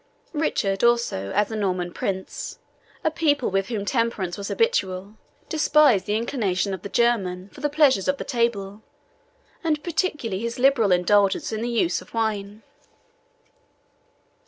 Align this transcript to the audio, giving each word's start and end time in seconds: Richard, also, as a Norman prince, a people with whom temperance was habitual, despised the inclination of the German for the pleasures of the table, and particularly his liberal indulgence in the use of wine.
Richard, 0.33 0.83
also, 0.83 1.29
as 1.33 1.51
a 1.51 1.55
Norman 1.55 1.93
prince, 1.93 2.57
a 3.03 3.11
people 3.11 3.51
with 3.51 3.67
whom 3.67 3.85
temperance 3.85 4.35
was 4.35 4.47
habitual, 4.47 5.13
despised 5.47 6.07
the 6.07 6.15
inclination 6.15 6.73
of 6.73 6.81
the 6.81 6.89
German 6.89 7.49
for 7.49 7.61
the 7.61 7.69
pleasures 7.69 8.07
of 8.07 8.17
the 8.17 8.23
table, 8.23 8.81
and 9.63 9.83
particularly 9.83 10.41
his 10.41 10.57
liberal 10.57 10.91
indulgence 10.91 11.51
in 11.51 11.61
the 11.61 11.69
use 11.69 12.01
of 12.01 12.15
wine. 12.15 12.63